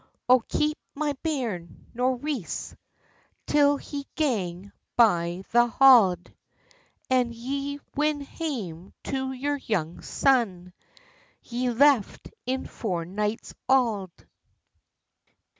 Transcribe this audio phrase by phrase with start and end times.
[0.27, 2.75] O keep my bairn, Nourice,
[3.45, 6.33] Till he gang by the hauld,
[7.11, 10.73] An' ye's win hame to your young son,
[11.43, 14.09] Ye left in four nights auld.